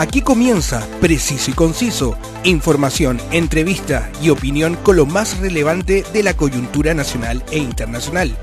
[0.00, 6.32] Aquí comienza Preciso y Conciso, información, entrevista y opinión con lo más relevante de la
[6.32, 8.34] coyuntura nacional e internacional.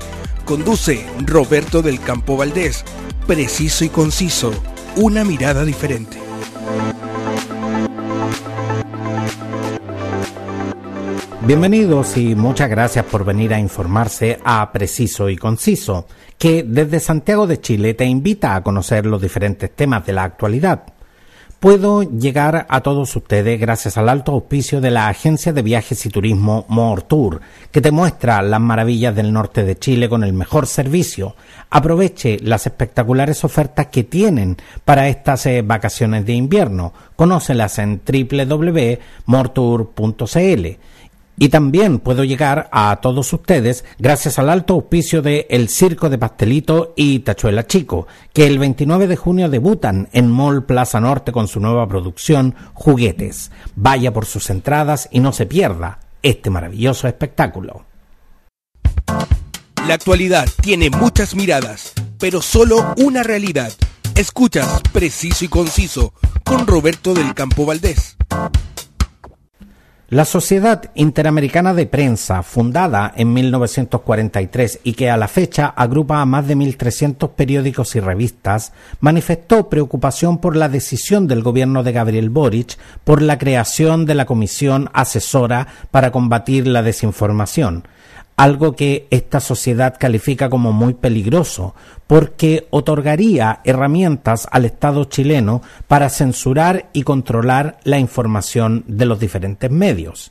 [0.44, 2.84] Conduce Roberto del Campo Valdés.
[3.26, 4.52] Preciso y Conciso,
[4.94, 6.16] una mirada diferente.
[11.44, 16.06] Bienvenidos y muchas gracias por venir a informarse a Preciso y Conciso,
[16.38, 20.97] que desde Santiago de Chile te invita a conocer los diferentes temas de la actualidad
[21.60, 26.10] puedo llegar a todos ustedes gracias al alto auspicio de la agencia de viajes y
[26.10, 26.66] turismo
[27.08, 27.40] Tour,
[27.72, 31.36] que te muestra las maravillas del norte de Chile con el mejor servicio.
[31.70, 36.92] Aproveche las espectaculares ofertas que tienen para estas eh, vacaciones de invierno.
[37.16, 40.66] Conócelas en www.mortour.cl
[41.38, 46.18] y también puedo llegar a todos ustedes gracias al alto auspicio de El Circo de
[46.18, 51.48] Pastelito y Tachuela Chico, que el 29 de junio debutan en Mall Plaza Norte con
[51.48, 53.50] su nueva producción Juguetes.
[53.76, 57.84] Vaya por sus entradas y no se pierda este maravilloso espectáculo.
[59.86, 63.72] La actualidad tiene muchas miradas, pero solo una realidad.
[64.14, 66.12] Escuchas preciso y conciso
[66.44, 68.16] con Roberto del Campo Valdés.
[70.10, 76.24] La Sociedad Interamericana de Prensa, fundada en 1943 y que a la fecha agrupa a
[76.24, 82.30] más de 1.300 periódicos y revistas, manifestó preocupación por la decisión del gobierno de Gabriel
[82.30, 87.86] Boric por la creación de la Comisión Asesora para combatir la desinformación,
[88.38, 91.74] algo que esta sociedad califica como muy peligroso,
[92.06, 99.70] porque otorgaría herramientas al Estado chileno para censurar y controlar la información de los diferentes
[99.72, 100.30] medios.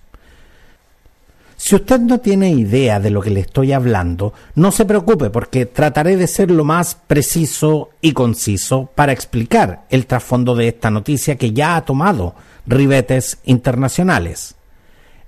[1.58, 5.66] Si usted no tiene idea de lo que le estoy hablando, no se preocupe porque
[5.66, 11.35] trataré de ser lo más preciso y conciso para explicar el trasfondo de esta noticia
[11.35, 12.35] que ya ha tomado
[12.66, 14.56] ribetes internacionales.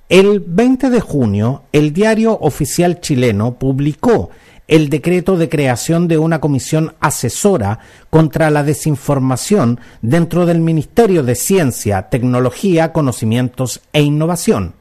[0.10, 4.32] El 20 de junio, el diario oficial chileno publicó
[4.68, 7.78] el decreto de creación de una comisión asesora
[8.10, 14.74] contra la desinformación dentro del Ministerio de Ciencia, Tecnología, Conocimientos e Innovación.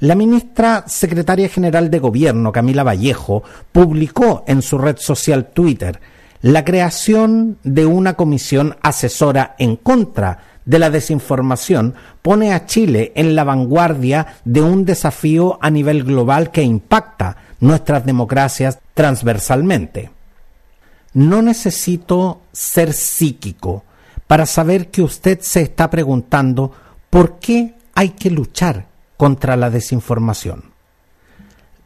[0.00, 6.00] La ministra secretaria general de Gobierno, Camila Vallejo, publicó en su red social Twitter
[6.42, 13.34] la creación de una comisión asesora en contra de la desinformación pone a Chile en
[13.34, 20.10] la vanguardia de un desafío a nivel global que impacta nuestras democracias transversalmente.
[21.12, 23.84] No necesito ser psíquico
[24.26, 26.72] para saber que usted se está preguntando
[27.10, 30.69] por qué hay que luchar contra la desinformación.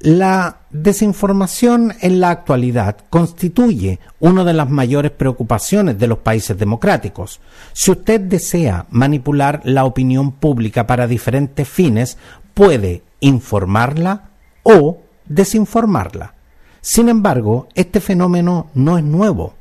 [0.04, 7.40] La desinformación en la actualidad constituye una de las mayores preocupaciones de los países democráticos.
[7.72, 12.18] Si usted desea manipular la opinión pública para diferentes fines,
[12.52, 14.28] puede informarla
[14.62, 16.34] o desinformarla.
[16.82, 19.54] Sin embargo, este fenómeno no es nuevo.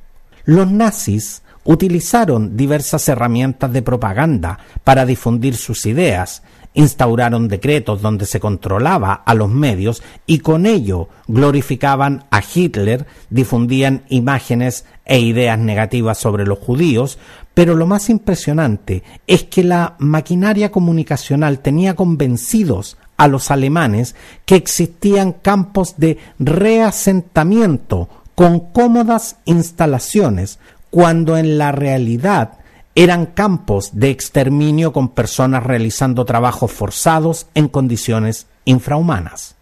[0.43, 6.43] Los nazis utilizaron diversas herramientas de propaganda para difundir sus ideas
[6.73, 14.03] instauraron decretos donde se controlaba a los medios y con ello glorificaban a Hitler, difundían
[14.09, 17.19] imágenes e ideas negativas sobre los judíos,
[17.53, 24.55] pero lo más impresionante es que la maquinaria comunicacional tenía convencidos a los alemanes que
[24.55, 30.59] existían campos de reasentamiento con cómodas instalaciones,
[30.90, 32.57] cuando en la realidad
[32.95, 39.55] eran campos de exterminio con personas realizando trabajos forzados en condiciones infrahumanas.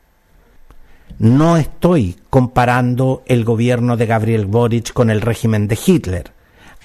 [1.18, 6.32] No estoy comparando el gobierno de Gabriel Boric con el régimen de Hitler.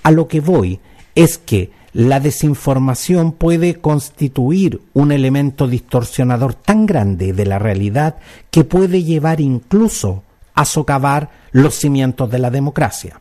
[0.03, 0.81] A lo que voy
[1.15, 8.17] es que la desinformación puede constituir un elemento distorsionador tan grande de la realidad
[8.51, 10.23] que puede llevar incluso
[10.55, 13.21] a socavar los cimientos de la democracia.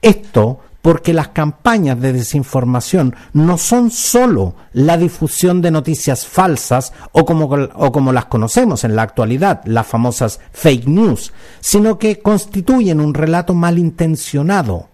[0.00, 7.24] Esto porque las campañas de desinformación no son sólo la difusión de noticias falsas o
[7.24, 13.00] como, o como, las conocemos en la actualidad, las famosas fake news, sino que constituyen
[13.00, 14.88] un relato malintencionado,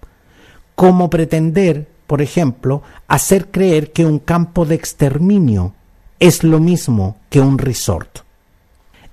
[0.74, 5.72] como pretender, por ejemplo, hacer creer que un campo de exterminio
[6.20, 8.27] es lo mismo que un resort.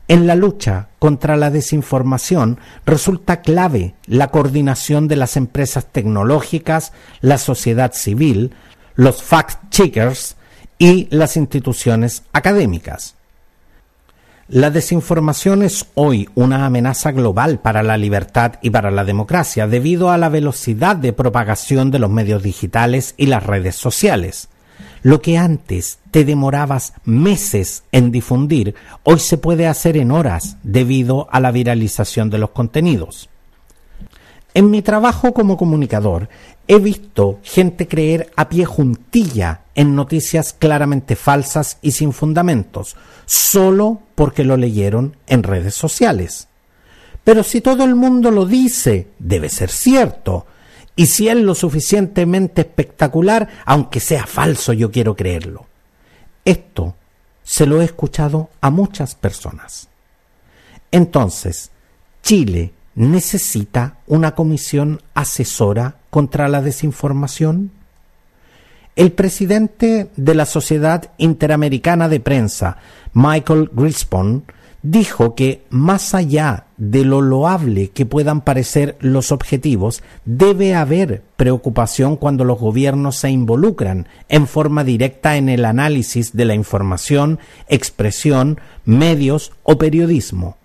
[0.07, 7.39] En la lucha contra la desinformación resulta clave la coordinación de las empresas tecnológicas, la
[7.39, 8.53] sociedad civil,
[8.93, 10.35] los fact-checkers
[10.77, 13.15] y las instituciones académicas.
[14.47, 20.11] La desinformación es hoy una amenaza global para la libertad y para la democracia debido
[20.11, 24.49] a la velocidad de propagación de los medios digitales y las redes sociales.
[25.05, 28.73] Lo que antes te demorabas meses en difundir,
[29.03, 33.29] hoy se puede hacer en horas debido a la viralización de los contenidos.
[34.55, 36.27] En mi trabajo como comunicador
[36.67, 42.95] he visto gente creer a pie juntilla en noticias claramente falsas y sin fundamentos,
[43.27, 46.47] solo porque lo leyeron en redes sociales.
[47.23, 50.47] Pero si todo el mundo lo dice, debe ser cierto.
[50.95, 55.65] Y si es lo suficientemente espectacular, aunque sea falso, yo quiero creerlo.
[56.45, 56.95] Esto
[57.43, 59.89] se lo he escuchado a muchas personas.
[60.91, 61.71] Entonces,
[62.23, 67.71] Chile necesita una comisión asesora contra la desinformación?
[68.95, 72.77] El presidente de la Sociedad Interamericana de Prensa,
[73.13, 74.45] Michael Grispan,
[74.85, 82.15] dijo que más allá de lo loable que puedan parecer los objetivos, debe haber preocupación
[82.17, 88.59] cuando los gobiernos se involucran en forma directa en el análisis de la información, expresión,
[88.85, 90.57] medios o periodismo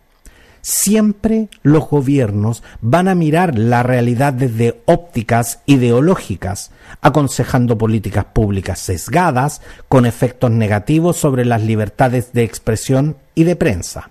[0.62, 6.70] siempre los gobiernos van a mirar la realidad desde ópticas ideológicas,
[7.00, 14.10] aconsejando políticas públicas sesgadas con efectos negativos sobre las libertades de expresión y de prensa.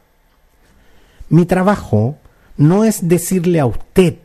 [1.29, 2.17] Mi trabajo
[2.57, 4.15] no es decirle a usted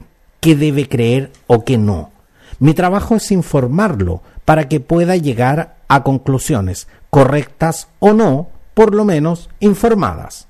[0.41, 2.11] qué debe creer o qué no.
[2.59, 9.05] Mi trabajo es informarlo para que pueda llegar a conclusiones correctas o no, por lo
[9.05, 10.49] menos informadas.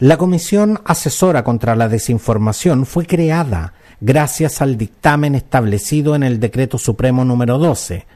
[0.00, 6.78] La Comisión Asesora contra la Desinformación fue creada gracias al dictamen establecido en el Decreto
[6.78, 8.06] Supremo número 12,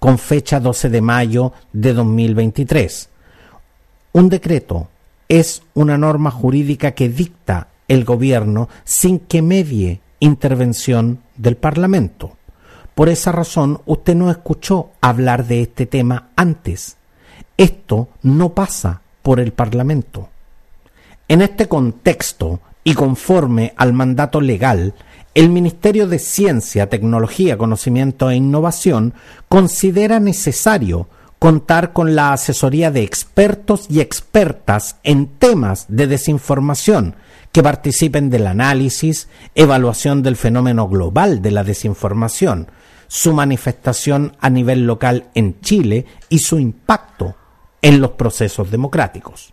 [0.00, 3.08] con fecha 12 de mayo de 2023.
[4.14, 4.88] Un decreto
[5.28, 12.36] es una norma jurídica que dicta el gobierno sin que medie intervención del Parlamento.
[12.96, 16.96] Por esa razón, usted no escuchó hablar de este tema antes.
[17.56, 20.30] Esto no pasa por el Parlamento.
[21.28, 24.94] En este contexto y conforme al mandato legal,
[25.34, 29.12] el Ministerio de Ciencia, Tecnología, Conocimiento e Innovación
[29.46, 31.06] considera necesario
[31.38, 37.14] contar con la asesoría de expertos y expertas en temas de desinformación
[37.52, 42.70] que participen del análisis, evaluación del fenómeno global de la desinformación,
[43.06, 47.36] su manifestación a nivel local en Chile y su impacto
[47.82, 49.52] en los procesos democráticos.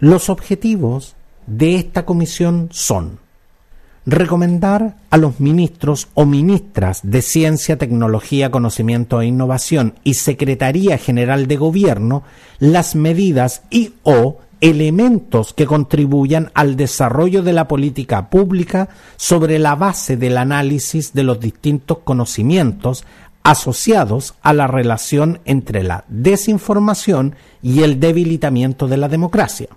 [0.00, 1.14] Los objetivos
[1.46, 3.18] de esta comisión son
[4.06, 11.46] recomendar a los ministros o ministras de Ciencia, Tecnología, Conocimiento e Innovación y Secretaría General
[11.46, 12.22] de Gobierno
[12.60, 19.74] las medidas y o elementos que contribuyan al desarrollo de la política pública sobre la
[19.74, 23.04] base del análisis de los distintos conocimientos
[23.42, 29.68] asociados a la relación entre la desinformación y el debilitamiento de la democracia.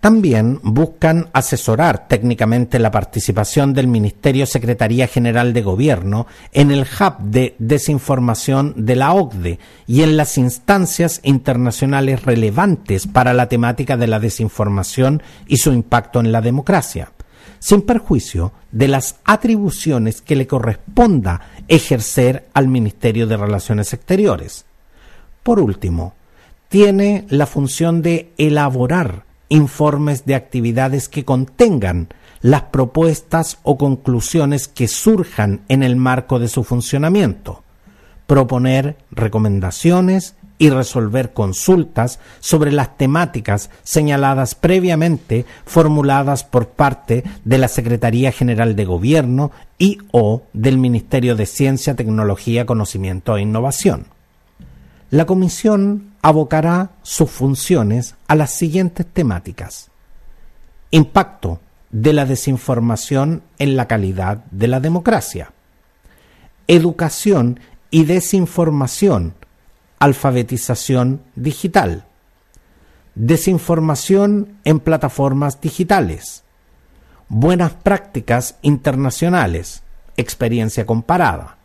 [0.00, 7.18] También buscan asesorar técnicamente la participación del Ministerio Secretaría General de Gobierno en el hub
[7.18, 14.06] de desinformación de la OCDE y en las instancias internacionales relevantes para la temática de
[14.06, 17.12] la desinformación y su impacto en la democracia,
[17.58, 24.64] sin perjuicio de las atribuciones que le corresponda ejercer al Ministerio de Relaciones Exteriores.
[25.42, 26.14] Por último,
[26.70, 32.08] tiene la función de elaborar informes de actividades que contengan
[32.40, 37.62] las propuestas o conclusiones que surjan en el marco de su funcionamiento,
[38.26, 47.66] proponer recomendaciones y resolver consultas sobre las temáticas señaladas previamente formuladas por parte de la
[47.66, 54.06] Secretaría General de Gobierno y o del Ministerio de Ciencia, Tecnología, Conocimiento e Innovación.
[55.10, 59.90] La Comisión abocará sus funciones a las siguientes temáticas.
[60.90, 61.60] Impacto
[61.90, 65.52] de la desinformación en la calidad de la democracia.
[66.66, 67.60] Educación
[67.90, 69.34] y desinformación.
[69.98, 72.04] Alfabetización digital.
[73.14, 76.44] Desinformación en plataformas digitales.
[77.28, 79.82] Buenas prácticas internacionales.
[80.16, 81.56] Experiencia comparada.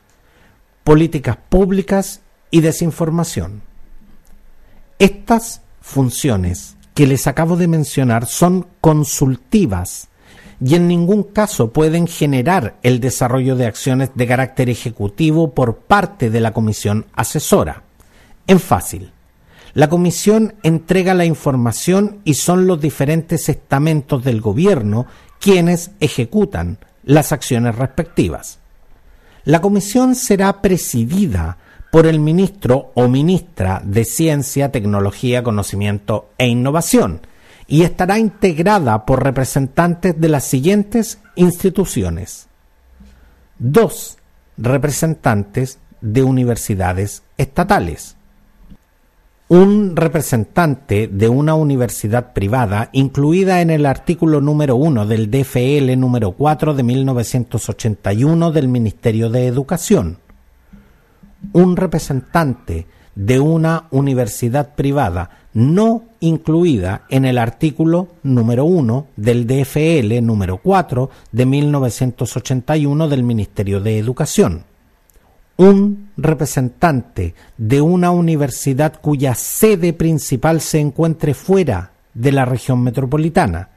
[0.83, 2.21] Políticas públicas
[2.51, 3.61] y desinformación.
[4.97, 10.07] Estas funciones que les acabo de mencionar son consultivas
[10.63, 16.29] y en ningún caso pueden generar el desarrollo de acciones de carácter ejecutivo por parte
[16.29, 17.83] de la comisión asesora.
[18.47, 19.11] En fácil,
[19.73, 25.07] La Comisión entrega la información y son los diferentes estamentos del Gobierno
[25.41, 28.59] quienes ejecutan las acciones respectivas.
[29.43, 31.57] La Comisión será presidida
[31.95, 37.21] por el ministro o ministra de Ciencia, Tecnología, Conocimiento e Innovación
[37.67, 42.49] y estará integrada por representantes de las siguientes instituciones.
[43.59, 44.17] Dos
[44.57, 48.17] representantes de universidades estatales
[49.47, 56.31] un representante de una universidad privada incluida en el artículo número 1 del DFL número
[56.31, 60.17] 4 de 1981 del Ministerio de Educación,
[61.53, 70.21] un representante de una universidad privada no incluida en el artículo número 1 del DFL
[70.21, 74.63] número 4 de 1981 del Ministerio de Educación.
[75.57, 83.69] Un representante de una universidad cuya sede principal se encuentre fuera de la región metropolitana,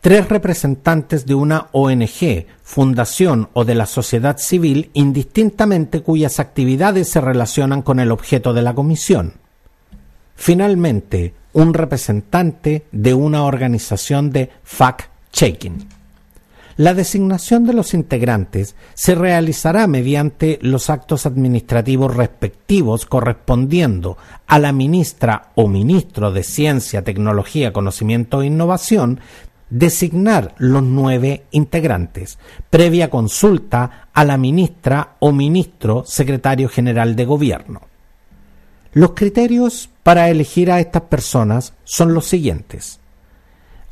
[0.00, 7.20] tres representantes de una ONG, fundación o de la sociedad civil indistintamente cuyas actividades se
[7.20, 9.34] relacionan con el objeto de la comisión.
[10.36, 15.88] Finalmente, un representante de una organización de fact-checking.
[16.76, 24.72] La designación de los integrantes se realizará mediante los actos administrativos respectivos correspondiendo a la
[24.72, 29.20] ministra o ministro de Ciencia, Tecnología, Conocimiento e Innovación
[29.70, 32.38] designar los nueve integrantes,
[32.70, 37.82] previa consulta a la ministra o ministro secretario general de Gobierno.
[38.92, 43.00] Los criterios para elegir a estas personas son los siguientes.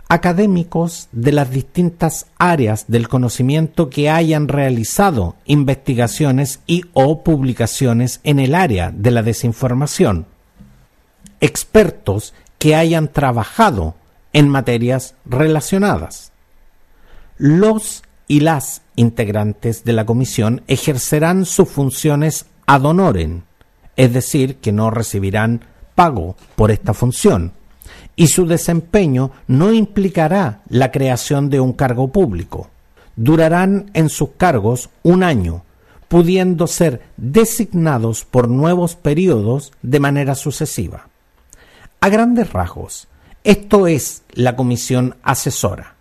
[0.09, 8.39] Académicos de las distintas áreas del conocimiento que hayan realizado investigaciones y o publicaciones en
[8.39, 10.27] el área de la desinformación,
[11.41, 13.95] expertos que hayan trabajado
[14.35, 16.33] en materias relacionadas.
[17.39, 23.43] Los y las integrantes de la comisión ejercerán sus funciones ad honorem,
[23.97, 25.63] es decir, que no recibirán
[25.95, 27.53] pago por esta función
[28.17, 32.71] y su desempeño no implicará la creación de un cargo público.
[33.17, 35.65] Durarán en sus cargos un año,
[36.09, 41.09] pudiendo ser designados por nuevos periodos de manera sucesiva.
[42.01, 43.09] A grandes rasgos,
[43.45, 45.95] esto es la comisión asesora.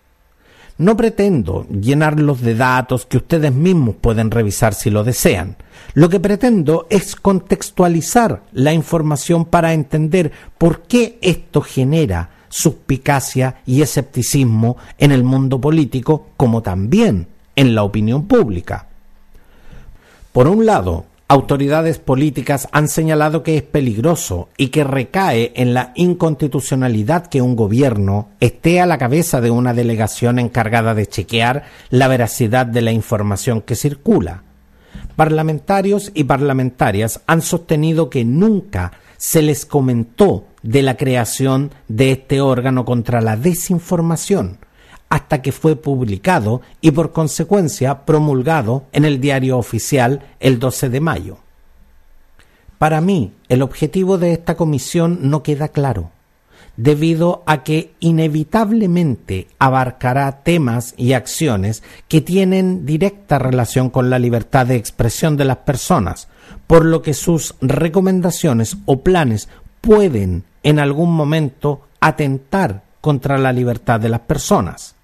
[0.78, 5.58] No pretendo llenarlos de datos que ustedes mismos pueden revisar si lo desean.
[5.94, 13.82] Lo que pretendo es contextualizar la información para entender por qué esto genera suspicacia y
[13.82, 18.88] escepticismo en el mundo político como también en la opinión pública.
[20.32, 25.92] Por un lado, autoridades políticas han señalado que es peligroso y que recae en la
[25.96, 32.08] inconstitucionalidad que un gobierno esté a la cabeza de una delegación encargada de chequear la
[32.08, 34.44] veracidad de la información que circula.
[35.16, 42.42] Parlamentarios y parlamentarias han sostenido que nunca se les comentó de la creación de este
[42.42, 44.58] órgano contra la desinformación,
[45.14, 51.02] hasta que fue publicado y por consecuencia promulgado en el diario oficial el 12 de
[51.02, 51.38] mayo.
[52.80, 56.10] Para mí, el objetivo de esta comisión no queda claro,
[56.78, 64.66] debido a que inevitablemente abarcará temas y acciones que tienen directa relación con la libertad
[64.66, 66.28] de expresión de las personas,
[66.66, 69.48] por lo que sus recomendaciones o planes
[69.80, 74.96] pueden en algún momento atentar contra la libertad de las personas.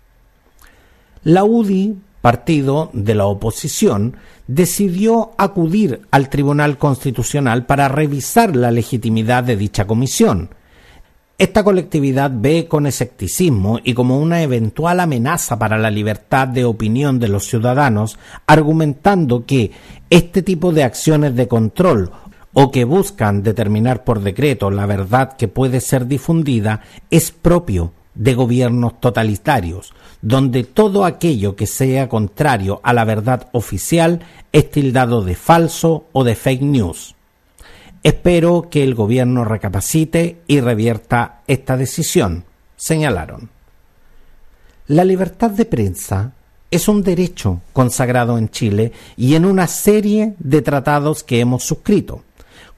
[1.23, 4.15] La UDI, partido de la oposición,
[4.47, 10.49] decidió acudir al Tribunal Constitucional para revisar la legitimidad de dicha comisión.
[11.37, 17.19] Esta colectividad ve con escepticismo y como una eventual amenaza para la libertad de opinión
[17.19, 19.71] de los ciudadanos, argumentando que
[20.09, 22.11] este tipo de acciones de control
[22.53, 28.33] o que buscan determinar por decreto la verdad que puede ser difundida es propio de
[28.33, 34.19] gobiernos totalitarios, donde todo aquello que sea contrario a la verdad oficial
[34.51, 37.15] es tildado de falso o de fake news.
[38.03, 42.43] Espero que el gobierno recapacite y revierta esta decisión,
[42.75, 43.49] señalaron.
[44.87, 46.33] La libertad de prensa
[46.71, 52.23] es un derecho consagrado en Chile y en una serie de tratados que hemos suscrito.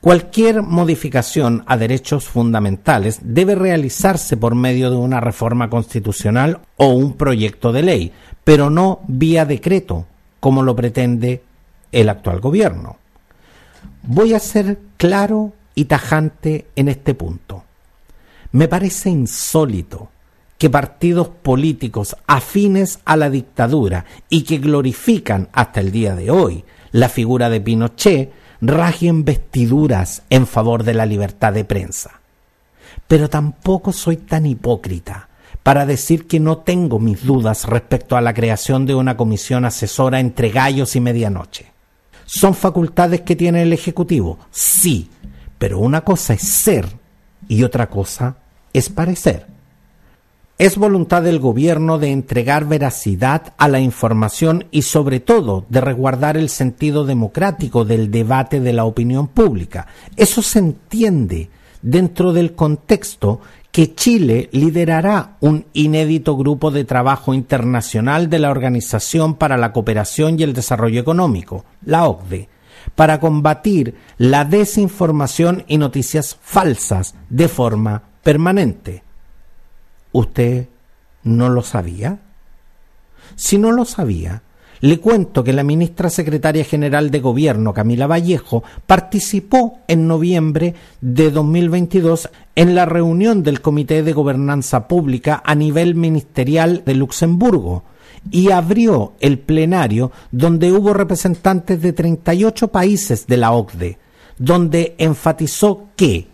[0.02, 7.14] Cualquier modificación a derechos fundamentales debe realizarse por medio de una reforma constitucional o un
[7.14, 8.12] proyecto de ley,
[8.44, 10.08] pero no vía decreto,
[10.40, 11.44] como lo pretende
[11.92, 12.98] el actual gobierno.
[14.02, 17.64] Voy a ser claro y tajante en este punto.
[18.54, 20.10] Me parece insólito
[20.58, 26.64] que partidos políticos afines a la dictadura y que glorifican hasta el día de hoy
[26.92, 32.22] la figura de Pinochet ragien vestiduras en favor de la libertad de prensa.
[33.08, 35.30] Pero tampoco soy tan hipócrita
[35.64, 40.20] para decir que no tengo mis dudas respecto a la creación de una comisión asesora
[40.20, 41.72] entre gallos y medianoche.
[42.26, 44.40] ¿Son facultades que tiene el Ejecutivo?
[44.52, 45.10] Sí,
[45.58, 46.88] pero una cosa es ser
[47.48, 48.38] y otra cosa
[48.74, 49.51] es parecer.
[50.62, 56.38] Es voluntad del gobierno de entregar veracidad a la información y sobre todo de resguardar
[56.38, 59.88] el sentido democrático del debate de la opinión pública.
[60.16, 61.50] Eso se entiende
[61.82, 63.42] dentro del contexto
[63.72, 70.40] que Chile liderará un inédito grupo de trabajo internacional de la Organización para la Cooperación
[70.40, 72.50] y el Desarrollo Económico, la OCDE,
[72.94, 79.02] para combatir la desinformación y noticias falsas de forma permanente.
[80.12, 80.68] ¿Usted
[81.24, 82.20] no lo sabía?
[83.36, 84.44] Si no lo sabía,
[84.82, 91.30] le cuento que la ministra secretaria general de Gobierno, Camila Vallejo, participó en noviembre de
[91.30, 97.84] 2022 en la reunión del Comité de Gobernanza Pública a nivel ministerial de Luxemburgo
[98.32, 104.00] y abrió el plenario donde hubo representantes de 38 países de la OCDE,
[104.40, 106.31] donde enfatizó que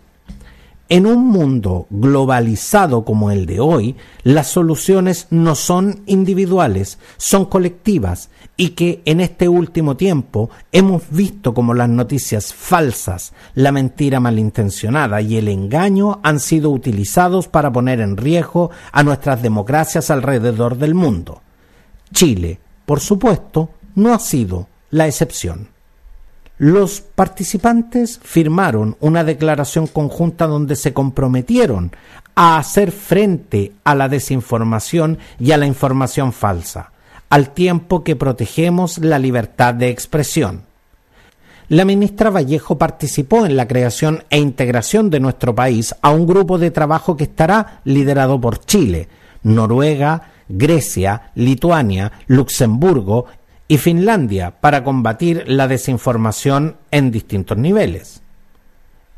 [0.88, 8.30] en un mundo globalizado como el de hoy, las soluciones no son individuales, son colectivas
[8.56, 15.20] y que en este último tiempo hemos visto como las noticias falsas, la mentira malintencionada
[15.20, 20.94] y el engaño han sido utilizados para poner en riesgo a nuestras democracias alrededor del
[20.94, 21.42] mundo.
[22.12, 25.68] Chile, por supuesto, no ha sido la excepción.
[26.58, 31.92] Los participantes firmaron una declaración conjunta donde se comprometieron
[32.34, 36.90] a hacer frente a la desinformación y a la información falsa,
[37.30, 40.62] al tiempo que protegemos la libertad de expresión.
[41.68, 46.58] La ministra Vallejo participó en la creación e integración de nuestro país a un grupo
[46.58, 49.08] de trabajo que estará liderado por Chile,
[49.44, 53.26] Noruega, Grecia, Lituania, Luxemburgo
[53.68, 58.22] y Finlandia para combatir la desinformación en distintos niveles.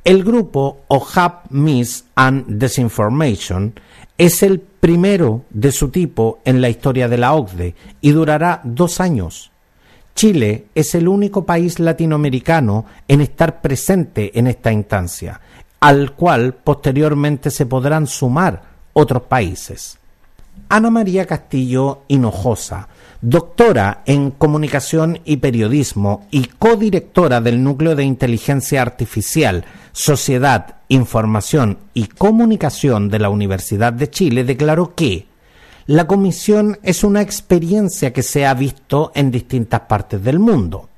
[0.03, 3.75] El grupo OHAP Miss and Disinformation
[4.19, 9.01] es el primero de su tipo en la historia de la OCDE y durará dos
[9.01, 9.53] años.
[10.15, 15.41] Chile es el único país latinoamericano en estar presente en esta instancia,
[15.79, 19.99] al cual posteriormente se podrán sumar otros países.
[20.69, 22.89] Ana María Castillo Hinojosa
[23.23, 32.07] doctora en Comunicación y Periodismo y codirectora del Núcleo de Inteligencia Artificial, Sociedad, Información y
[32.07, 35.27] Comunicación de la Universidad de Chile, declaró que
[35.87, 40.89] la comisión es una experiencia que se ha visto en distintas partes del mundo.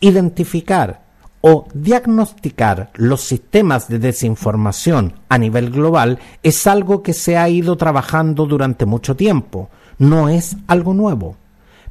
[0.00, 1.02] Identificar
[1.42, 7.76] o diagnosticar los sistemas de desinformación a nivel global es algo que se ha ido
[7.76, 11.36] trabajando durante mucho tiempo, no es algo nuevo.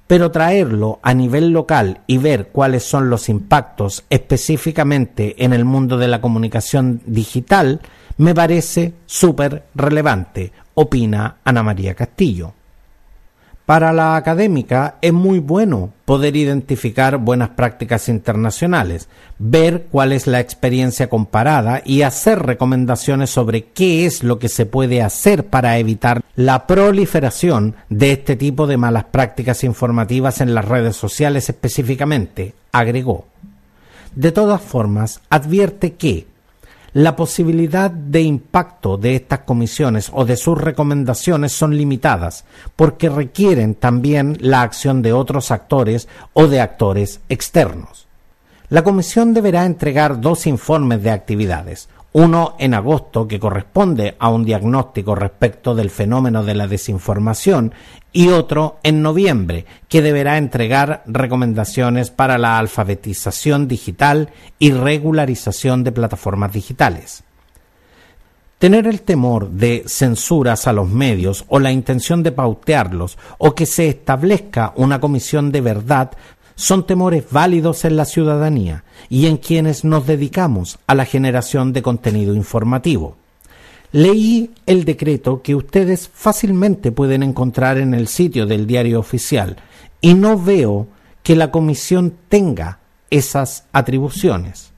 [0.08, 5.98] Pero traerlo a nivel local y ver cuáles son los impactos específicamente en el mundo
[5.98, 7.82] de la comunicación digital
[8.18, 12.54] me parece súper relevante, opina Ana María Castillo.
[13.65, 19.08] Para la académica es muy bueno poder identificar buenas prácticas internacionales,
[19.39, 24.65] ver cuál es la experiencia comparada y hacer recomendaciones sobre qué es lo que se
[24.65, 30.65] puede hacer para evitar la proliferación de este tipo de malas prácticas informativas en las
[30.65, 33.28] redes sociales específicamente, agregó.
[34.13, 36.28] De todas formas, advierte que
[36.93, 43.73] la posibilidad de impacto de estas comisiones o de sus recomendaciones son limitadas porque requieren
[43.73, 48.08] también la acción de otros actores o de actores externos.
[48.69, 54.45] La comisión deberá entregar dos informes de actividades, uno en agosto que corresponde a un
[54.45, 57.73] diagnóstico respecto del fenómeno de la desinformación
[58.12, 65.91] y otro en noviembre que deberá entregar recomendaciones para la alfabetización digital y regularización de
[65.91, 67.23] plataformas digitales.
[68.60, 73.65] Tener el temor de censuras a los medios o la intención de pautearlos o que
[73.65, 76.12] se establezca una comisión de verdad
[76.56, 81.82] son temores válidos en la ciudadanía y en quienes nos dedicamos a la generación de
[81.82, 83.18] contenido informativo.
[83.92, 89.58] Leí el decreto que ustedes fácilmente pueden encontrar en el sitio del diario oficial
[90.02, 90.88] y no veo
[91.22, 94.72] que la comisión tenga esas atribuciones.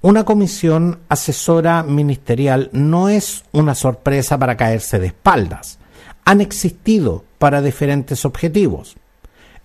[0.00, 5.78] Una comisión asesora ministerial no es una sorpresa para caerse de espaldas.
[6.24, 8.96] Han existido para diferentes objetivos.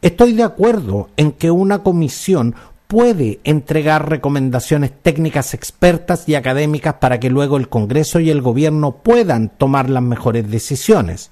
[0.08, 2.56] Estoy de acuerdo en que una comisión
[2.88, 8.94] puede entregar recomendaciones técnicas expertas y académicas para que luego el Congreso y el Gobierno
[9.04, 11.32] puedan tomar las mejores decisiones.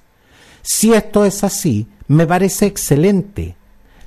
[0.60, 3.56] Si esto es así, me parece excelente.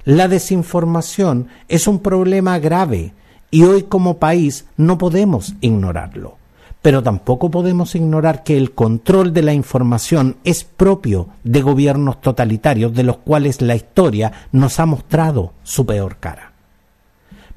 [0.05, 3.13] La desinformación es un problema grave
[3.49, 6.38] y hoy como país no podemos ignorarlo.
[6.81, 12.93] Pero tampoco podemos ignorar que el control de la información es propio de gobiernos totalitarios
[12.93, 16.53] de los cuales la historia nos ha mostrado su peor cara.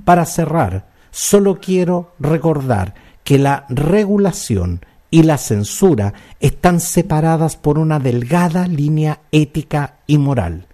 [0.04, 8.00] Para cerrar, solo quiero recordar que la regulación y la censura están separadas por una
[8.00, 10.66] delgada línea ética y moral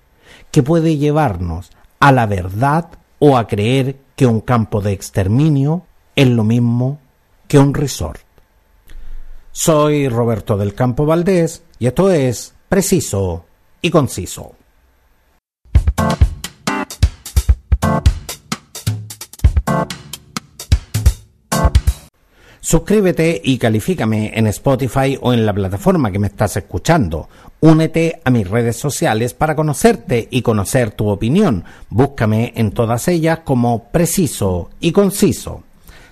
[0.51, 5.85] que puede llevarnos a la verdad o a creer que un campo de exterminio
[6.17, 6.99] es lo mismo
[7.49, 8.28] que un resort.
[9.61, 13.45] Soy Roberto del Campo Valdés y esto es Preciso
[13.83, 14.53] y Conciso.
[22.61, 27.29] Suscríbete y califícame en Spotify o en la plataforma que me estás escuchando.
[27.59, 31.65] Únete a mis redes sociales para conocerte y conocer tu opinión.
[31.89, 35.65] Búscame en todas ellas como preciso y conciso.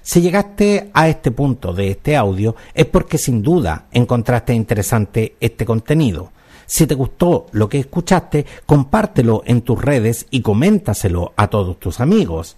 [0.07, 5.67] Si llegaste a este punto de este audio es porque sin duda encontraste interesante este
[5.67, 6.31] contenido.
[6.65, 11.99] Si te gustó lo que escuchaste, compártelo en tus redes y coméntaselo a todos tus
[11.99, 12.57] amigos.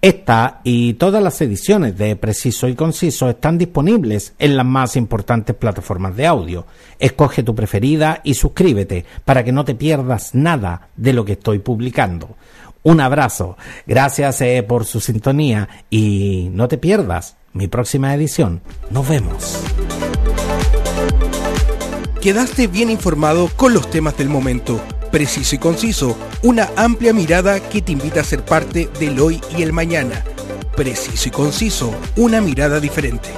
[0.00, 5.54] Esta y todas las ediciones de Preciso y Conciso están disponibles en las más importantes
[5.54, 6.66] plataformas de audio.
[6.98, 11.60] Escoge tu preferida y suscríbete para que no te pierdas nada de lo que estoy
[11.60, 12.30] publicando.
[12.84, 18.62] Un abrazo, gracias eh, por su sintonía y no te pierdas mi próxima edición.
[18.90, 19.58] Nos vemos.
[22.20, 24.80] Quedaste bien informado con los temas del momento
[25.14, 29.62] preciso y conciso, una amplia mirada que te invita a ser parte del hoy y
[29.62, 30.24] el mañana.
[30.76, 33.28] Preciso y conciso, una mirada diferente.